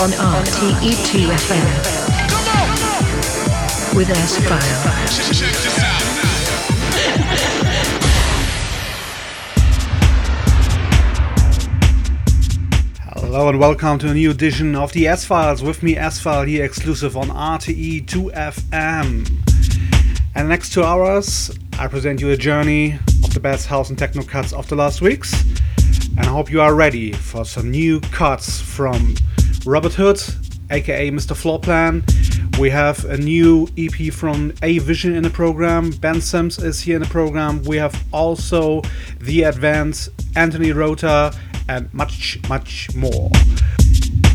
on 0.00 0.10
RTE2FM 0.12 1.66
with 3.94 4.08
S-File. 4.08 4.60
Hello 13.12 13.50
and 13.50 13.60
welcome 13.60 13.98
to 13.98 14.08
a 14.08 14.14
new 14.14 14.30
edition 14.30 14.74
of 14.74 14.90
the 14.94 15.06
S 15.06 15.26
Files 15.26 15.62
with 15.62 15.82
me, 15.82 15.98
S 15.98 16.18
File, 16.18 16.46
here 16.46 16.64
exclusive 16.64 17.18
on 17.18 17.28
RTE 17.28 18.06
2FM. 18.06 19.30
And 20.34 20.48
next 20.48 20.72
two 20.72 20.82
hours, 20.82 21.50
I 21.78 21.88
present 21.88 22.22
you 22.22 22.30
a 22.30 22.38
journey 22.38 22.98
of 23.22 23.34
the 23.34 23.40
best 23.40 23.66
house 23.66 23.90
and 23.90 23.98
techno 23.98 24.22
cuts 24.22 24.54
of 24.54 24.66
the 24.66 24.76
last 24.76 25.02
weeks. 25.02 25.34
And 26.16 26.20
I 26.20 26.30
hope 26.30 26.50
you 26.50 26.62
are 26.62 26.74
ready 26.74 27.12
for 27.12 27.44
some 27.44 27.70
new 27.70 28.00
cuts 28.00 28.62
from 28.62 29.14
Robert 29.66 29.92
Hood, 29.92 30.22
aka 30.70 31.10
Mr. 31.10 31.36
Floorplan. 31.36 32.02
We 32.58 32.70
have 32.70 33.04
a 33.04 33.16
new 33.16 33.68
EP 33.76 34.12
from 34.12 34.52
Avision 34.62 35.14
in 35.14 35.22
the 35.22 35.30
program. 35.30 35.90
Ben 35.90 36.20
Sims 36.20 36.58
is 36.58 36.80
here 36.80 36.96
in 36.96 37.02
the 37.02 37.08
program. 37.08 37.62
We 37.64 37.76
have 37.76 37.94
also 38.12 38.82
The 39.20 39.44
Advance, 39.44 40.08
Anthony 40.36 40.72
Rota, 40.72 41.34
and 41.68 41.92
much, 41.92 42.38
much 42.48 42.94
more. 42.94 43.30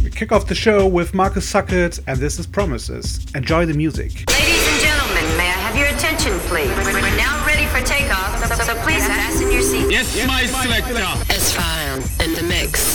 We 0.03 0.09
kick 0.11 0.31
off 0.31 0.47
the 0.47 0.55
show 0.55 0.87
with 0.87 1.13
Markus 1.13 1.51
Suckut, 1.51 2.01
and 2.07 2.19
this 2.19 2.39
is 2.39 2.45
Promises. 2.47 3.25
Enjoy 3.35 3.65
the 3.65 3.73
music. 3.73 4.29
Ladies 4.29 4.67
and 4.67 4.81
gentlemen, 4.81 5.37
may 5.37 5.47
I 5.47 5.57
have 5.65 5.75
your 5.75 5.87
attention, 5.87 6.37
please? 6.47 6.69
We're 6.85 7.01
now 7.17 7.45
ready 7.45 7.65
for 7.67 7.83
takeoff, 7.85 8.45
so, 8.45 8.55
so 8.63 8.75
please 8.83 9.05
fasten 9.05 9.51
your 9.51 9.61
seats. 9.61 9.91
Yes, 9.91 10.27
my 10.27 10.45
selector. 10.45 10.95
S-File 11.33 12.25
in 12.25 12.35
the 12.35 12.43
mix. 12.43 12.94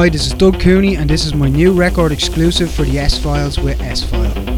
Hi, 0.00 0.08
this 0.08 0.26
is 0.26 0.32
Doug 0.32 0.58
Cooney, 0.58 0.96
and 0.96 1.10
this 1.10 1.26
is 1.26 1.34
my 1.34 1.50
new 1.50 1.72
record 1.72 2.10
exclusive 2.10 2.70
for 2.70 2.84
the 2.84 2.98
S 2.98 3.18
Files 3.18 3.60
with 3.60 3.82
S 3.82 4.02
File. 4.02 4.49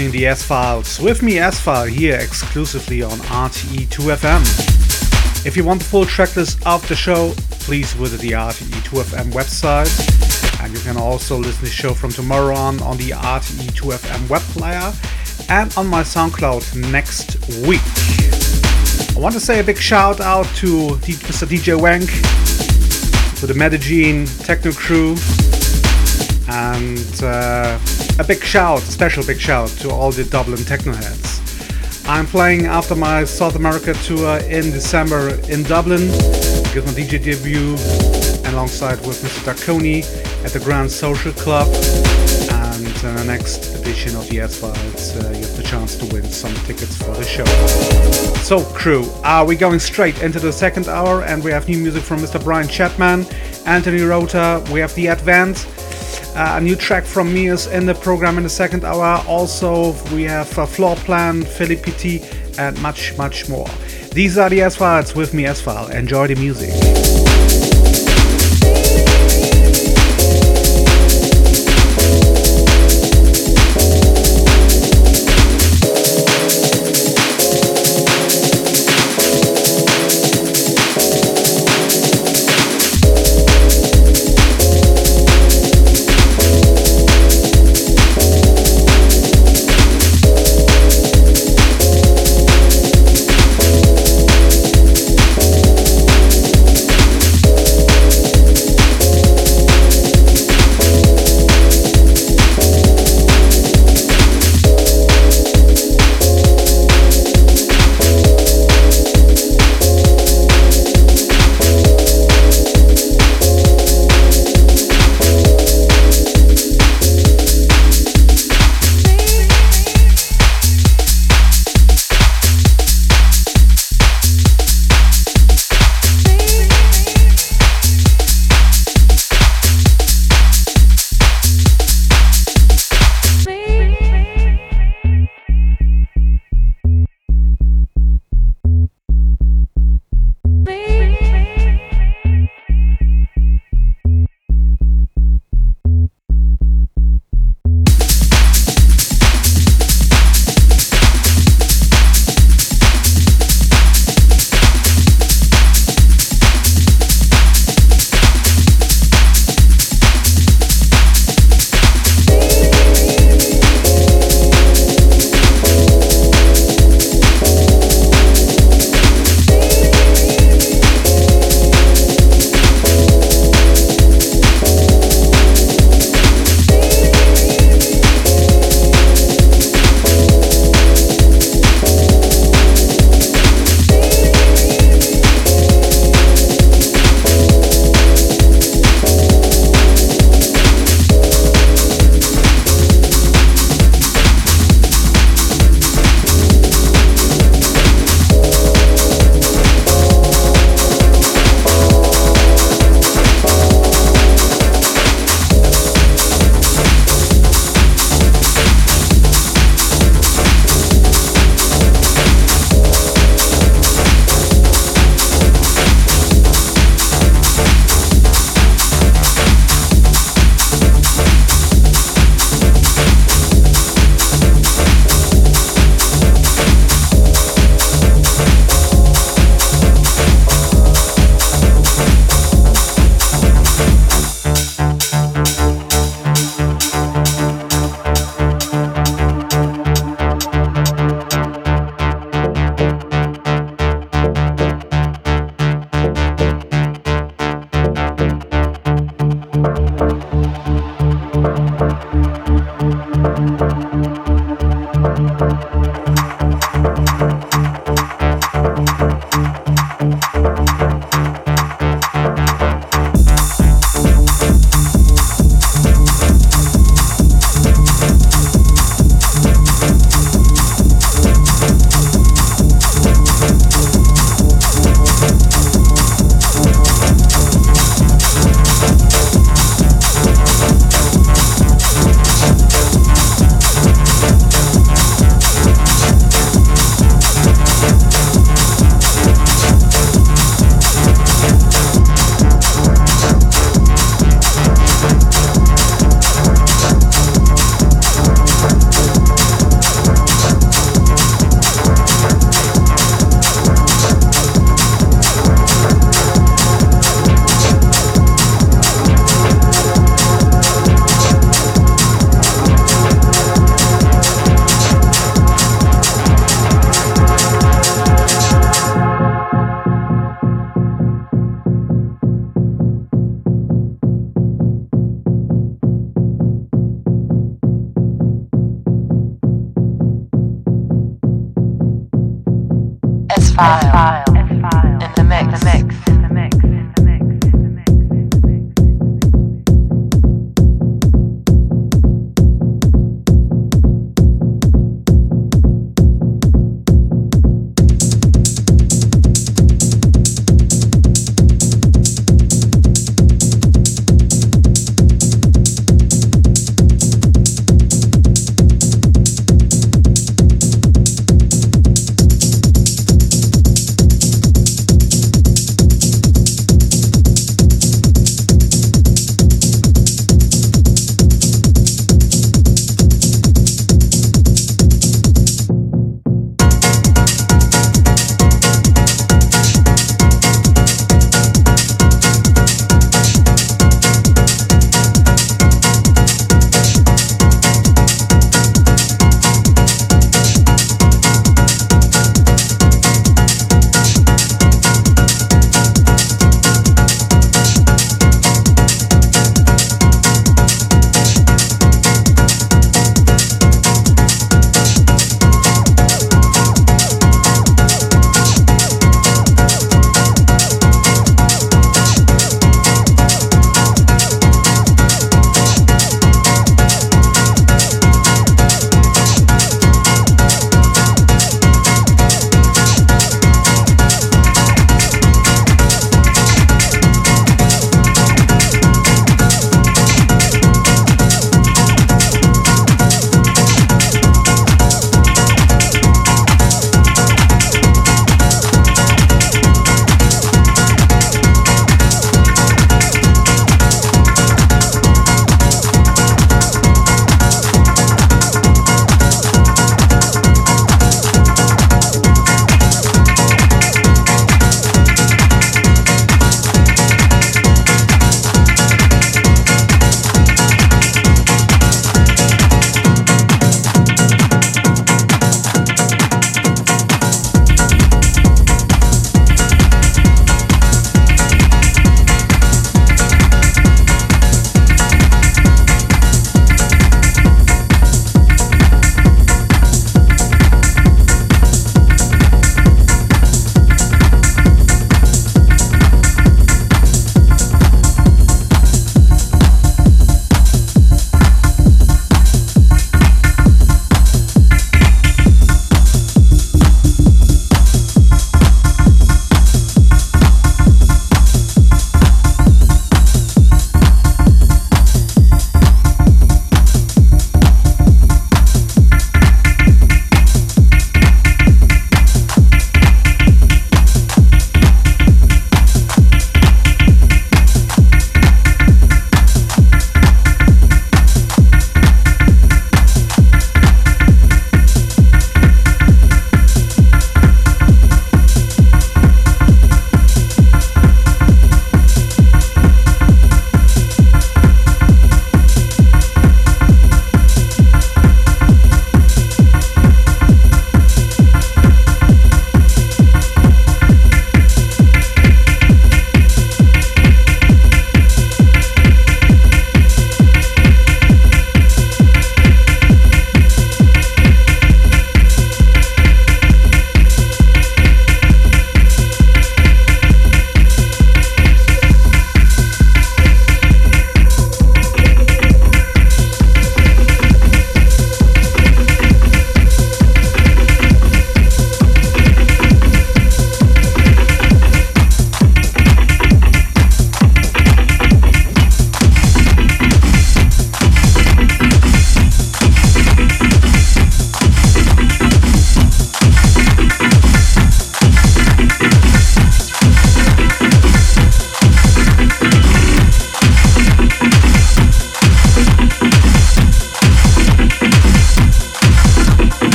Listening 0.00 0.18
the 0.18 0.26
S 0.26 0.42
Files 0.42 0.98
with 0.98 1.22
me, 1.22 1.38
S 1.38 1.60
File, 1.60 1.84
here 1.84 2.16
exclusively 2.16 3.02
on 3.02 3.18
RTE2FM. 3.28 5.44
If 5.44 5.58
you 5.58 5.64
want 5.64 5.80
the 5.80 5.86
full 5.86 6.06
tracklist 6.06 6.64
of 6.64 6.88
the 6.88 6.94
show, 6.94 7.34
please 7.66 7.92
visit 7.92 8.20
the 8.20 8.30
RTE2FM 8.30 9.30
website. 9.32 9.92
And 10.62 10.72
you 10.72 10.78
can 10.80 10.96
also 10.96 11.36
listen 11.36 11.58
to 11.58 11.64
the 11.66 11.70
show 11.70 11.92
from 11.92 12.12
tomorrow 12.12 12.56
on 12.56 12.80
on 12.80 12.96
the 12.96 13.10
RTE2FM 13.10 14.30
web 14.30 14.40
player 14.54 14.90
and 15.50 15.70
on 15.76 15.86
my 15.86 16.02
SoundCloud 16.02 16.90
next 16.90 17.36
week. 17.68 17.84
I 19.14 19.20
want 19.20 19.34
to 19.34 19.40
say 19.40 19.60
a 19.60 19.64
big 19.64 19.76
shout 19.76 20.20
out 20.20 20.46
to 20.56 20.96
Mr. 21.04 21.46
DJ 21.46 21.78
Wank, 21.78 22.08
to 23.40 23.46
the 23.46 23.54
Medellin 23.54 24.24
Techno 24.46 24.72
crew, 24.72 25.14
and 26.48 27.22
uh, 27.22 27.78
a 28.20 28.24
big 28.24 28.44
shout, 28.44 28.80
special 28.80 29.24
big 29.24 29.40
shout 29.40 29.70
to 29.70 29.88
all 29.88 30.10
the 30.12 30.24
Dublin 30.24 30.62
techno 30.64 30.92
heads. 30.92 31.40
I'm 32.06 32.26
playing 32.26 32.66
after 32.66 32.94
my 32.94 33.24
South 33.24 33.56
America 33.56 33.94
tour 33.94 34.36
in 34.40 34.70
December 34.72 35.30
in 35.48 35.62
Dublin, 35.62 36.08
give 36.74 36.84
my 36.84 36.92
DJ 36.92 37.22
debut 37.24 37.76
and 38.44 38.54
alongside 38.54 38.98
with 39.06 39.22
Mr. 39.22 39.40
Darkoni 39.46 40.04
at 40.44 40.50
the 40.50 40.60
Grand 40.60 40.90
Social 40.90 41.32
Club. 41.32 41.66
And 42.52 42.84
in 42.84 43.16
the 43.16 43.24
next 43.24 43.74
edition 43.76 44.14
of 44.16 44.28
the 44.28 44.40
S 44.40 44.60
Files, 44.60 45.16
uh, 45.16 45.30
you 45.30 45.46
have 45.46 45.56
the 45.56 45.62
chance 45.62 45.96
to 45.96 46.14
win 46.14 46.24
some 46.24 46.54
tickets 46.66 46.98
for 46.98 47.14
the 47.14 47.24
show. 47.24 47.46
So, 48.42 48.62
crew, 48.74 49.10
are 49.24 49.46
we 49.46 49.56
going 49.56 49.78
straight 49.78 50.20
into 50.20 50.40
the 50.40 50.52
second 50.52 50.88
hour? 50.88 51.22
And 51.24 51.42
we 51.42 51.52
have 51.52 51.70
new 51.70 51.78
music 51.78 52.02
from 52.02 52.18
Mr. 52.18 52.42
Brian 52.42 52.68
Chapman, 52.68 53.24
Anthony 53.64 54.02
Rother, 54.02 54.62
we 54.70 54.80
have 54.80 54.94
The 54.94 55.08
Advent. 55.08 55.66
Uh, 56.36 56.56
a 56.56 56.60
new 56.60 56.76
track 56.76 57.04
from 57.04 57.32
me 57.32 57.48
is 57.48 57.66
in 57.66 57.86
the 57.86 57.94
program 57.94 58.36
in 58.36 58.44
the 58.44 58.50
second 58.50 58.84
hour. 58.84 59.22
Also, 59.26 59.92
we 60.14 60.24
have 60.24 60.56
a 60.58 60.66
Floor 60.66 60.96
Plan, 60.96 61.42
Philip 61.42 61.82
P.T., 61.82 62.22
and 62.58 62.80
much, 62.82 63.16
much 63.16 63.48
more. 63.48 63.68
These 64.12 64.38
are 64.38 64.50
the 64.50 64.62
S 64.62 64.76
Files 64.76 65.14
with 65.14 65.34
me, 65.34 65.46
S 65.46 65.60
File. 65.60 65.88
Enjoy 65.88 66.26
the 66.26 66.34
music. 66.36 67.59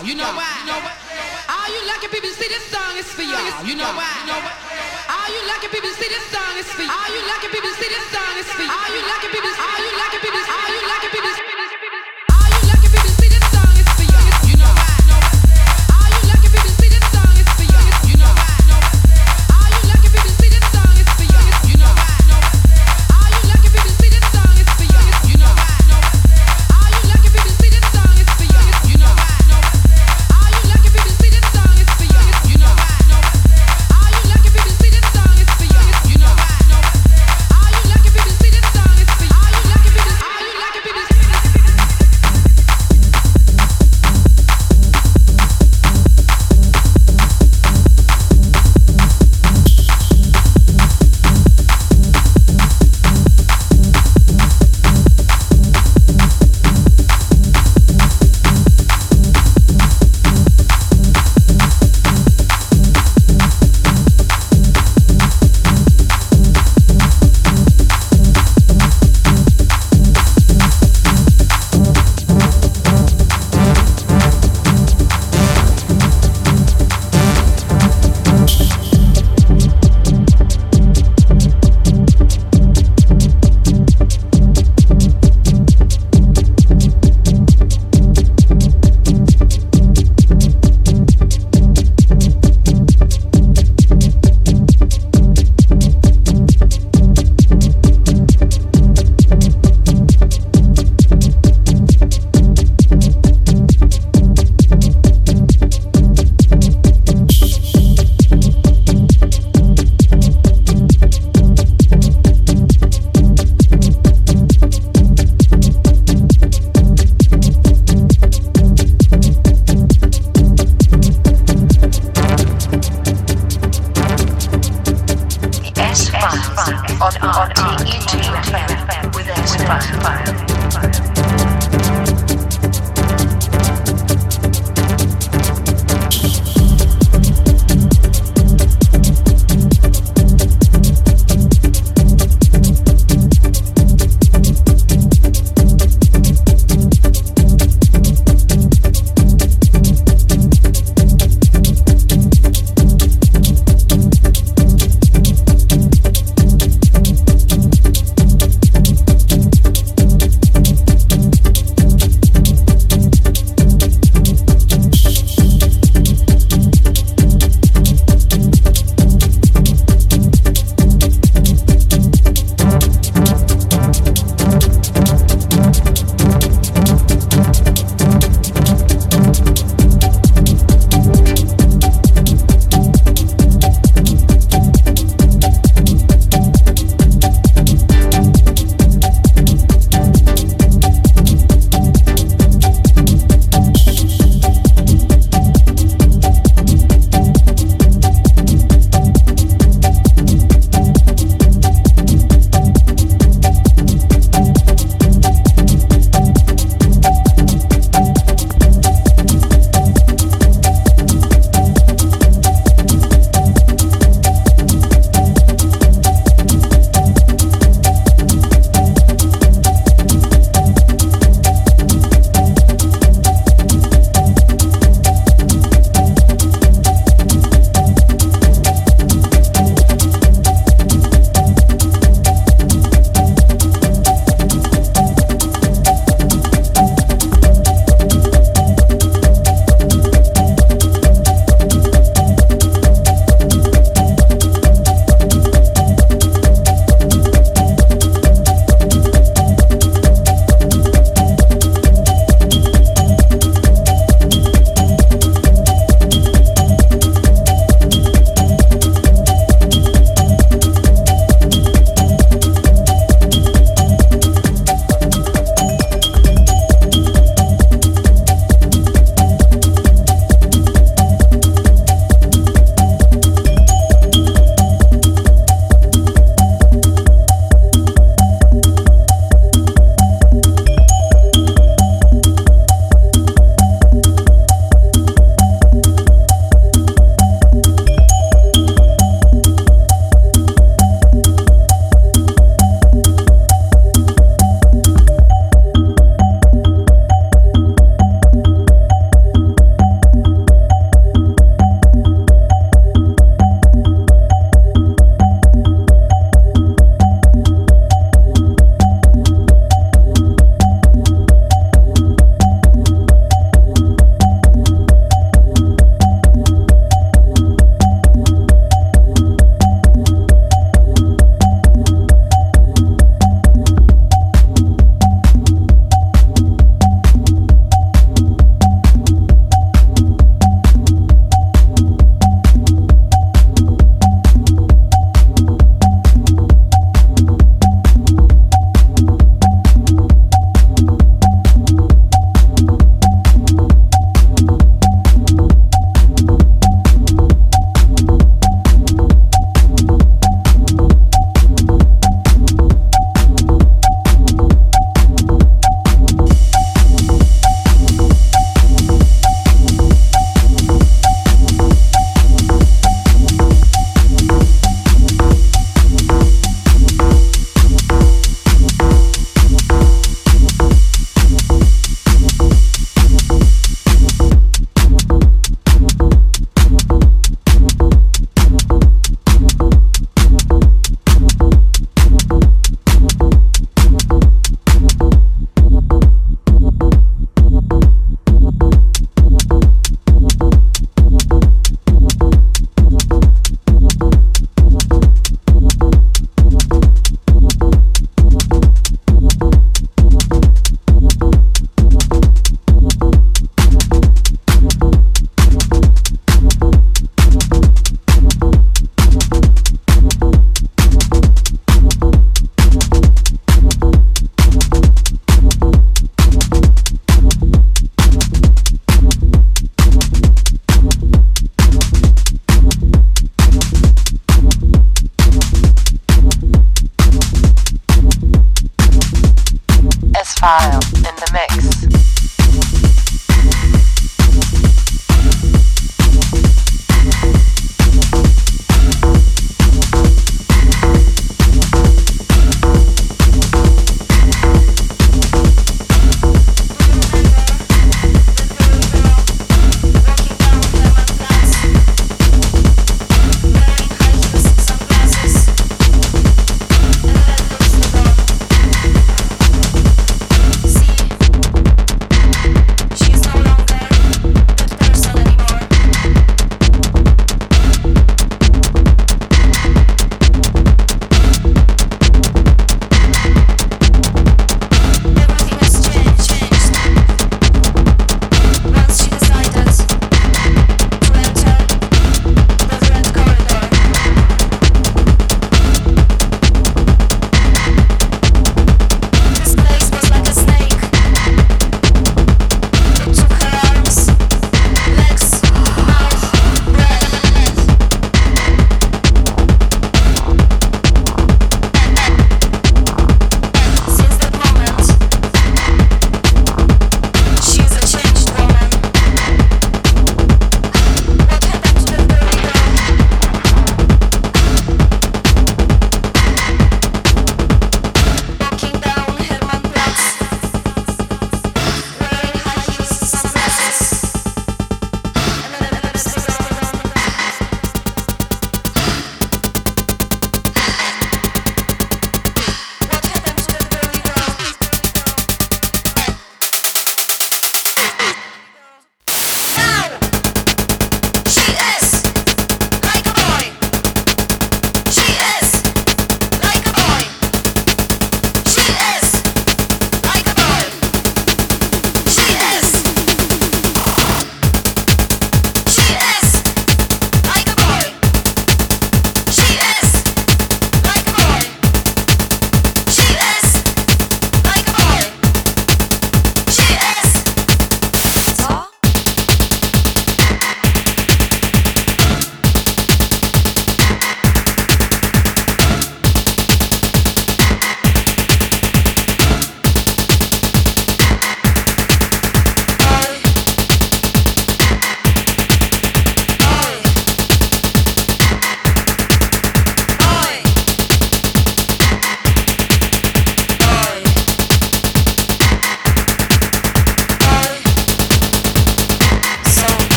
You 0.00 0.16
know 0.16 0.32
why? 0.32 0.48
You 0.64 0.72
know 0.72 0.80
why? 0.80 0.96
All 1.52 1.68
you 1.68 1.84
lucky 1.84 2.08
people, 2.08 2.32
see 2.32 2.48
this 2.48 2.64
song 2.72 2.96
is 2.96 3.06
for 3.12 3.20
y'all. 3.20 3.60
You 3.60 3.76
know 3.76 3.92
why? 3.92 4.08
You? 4.24 4.32
All 4.32 5.28
you 5.28 5.42
lucky 5.52 5.68
people, 5.68 5.92
see 6.00 6.08
this 6.08 6.24
song 6.32 6.56
is 6.56 6.64
for 6.72 6.80
you. 6.80 6.88
All 6.88 7.08
you 7.12 7.20
lucky 7.28 7.52
people, 7.52 7.70
see 7.76 7.92
this 7.92 8.06
song 8.08 8.32
is 8.40 8.48
for 8.48 8.64
you. 8.64 8.72
All 8.72 8.88
you 8.88 9.04
lucky 9.04 9.28
people, 9.28 9.52
all 9.52 9.78
you 9.84 9.92
lucky 10.00 10.18
people, 10.24 10.42
all 10.48 10.68
you 10.72 10.82
lucky 10.88 11.11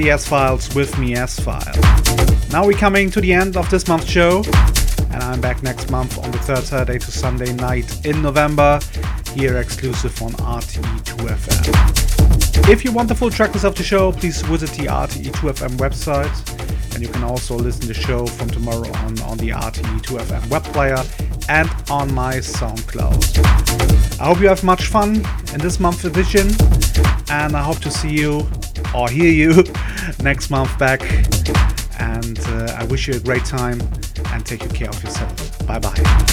the 0.00 0.10
S 0.10 0.26
Files 0.26 0.74
with 0.74 0.98
me, 0.98 1.14
S 1.14 1.38
File. 1.38 1.60
Now 2.50 2.66
we're 2.66 2.78
coming 2.78 3.10
to 3.10 3.20
the 3.20 3.34
end 3.34 3.58
of 3.58 3.68
this 3.68 3.86
month's 3.86 4.08
show, 4.08 4.42
and 5.10 5.22
I'm 5.22 5.42
back 5.42 5.62
next 5.62 5.90
month 5.90 6.16
on 6.18 6.30
the 6.30 6.38
third 6.38 6.64
Saturday 6.64 6.98
to 6.98 7.12
Sunday 7.12 7.52
night 7.52 8.06
in 8.06 8.22
November, 8.22 8.80
here 9.34 9.58
exclusive 9.58 10.22
on 10.22 10.32
RTE2FM. 10.32 12.70
If 12.70 12.82
you 12.82 12.92
want 12.92 13.08
the 13.08 13.14
full 13.14 13.28
tracklist 13.28 13.64
of 13.64 13.74
the 13.74 13.82
show, 13.82 14.10
please 14.10 14.40
visit 14.40 14.70
the 14.70 14.86
RTE2FM 14.86 15.76
website, 15.76 16.34
and 16.94 17.02
you 17.02 17.08
can 17.08 17.22
also 17.22 17.56
listen 17.56 17.82
to 17.82 17.88
the 17.88 17.94
show 17.94 18.26
from 18.26 18.48
tomorrow 18.48 18.90
on 19.04 19.20
on 19.20 19.36
the 19.36 19.50
RTE2FM 19.50 20.48
web 20.48 20.64
player 20.64 21.04
and 21.50 21.68
on 21.90 22.14
my 22.14 22.36
SoundCloud. 22.36 23.38
I 24.18 24.24
hope 24.24 24.40
you 24.40 24.48
have 24.48 24.64
much 24.64 24.86
fun 24.86 25.16
in 25.52 25.60
this 25.60 25.78
month's 25.78 26.04
edition, 26.04 26.48
and 27.28 27.54
I 27.54 27.62
hope 27.62 27.80
to 27.80 27.90
see 27.90 28.10
you 28.10 28.48
or 28.94 29.10
hear 29.10 29.30
you 29.30 29.62
next 30.22 30.50
month 30.50 30.78
back. 30.78 31.02
And 31.98 32.38
uh, 32.40 32.76
I 32.78 32.84
wish 32.84 33.08
you 33.08 33.14
a 33.14 33.20
great 33.20 33.44
time 33.44 33.80
and 34.26 34.44
take 34.44 34.60
good 34.60 34.74
care 34.74 34.88
of 34.88 35.02
yourself. 35.02 35.66
Bye 35.66 35.78
bye. 35.78 36.26